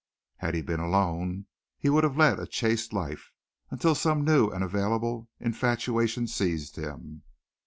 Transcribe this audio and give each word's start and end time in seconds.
Had 0.37 0.55
he 0.55 0.63
been 0.63 0.79
alone, 0.79 1.45
he 1.77 1.87
would 1.87 2.03
have 2.03 2.17
led 2.17 2.39
a 2.39 2.47
chaste 2.47 2.91
life 2.91 3.31
until 3.69 3.93
some 3.93 4.25
new 4.25 4.49
and 4.49 4.63
available 4.63 5.29
infatuation 5.39 6.25
seized 6.25 6.75
him. 6.75 7.21